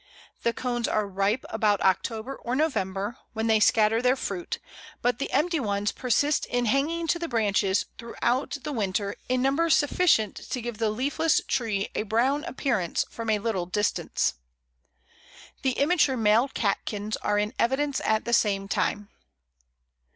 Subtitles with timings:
[0.41, 4.57] The cones are ripe about October or November, when they scatter their fruit,
[5.03, 9.75] but the empty ones persist in hanging to the branches throughout the winter in numbers
[9.75, 14.33] sufficient to give the leafless tree a brown appearance from a little distance.
[15.61, 19.09] The immature male catkins are in evidence at the same time.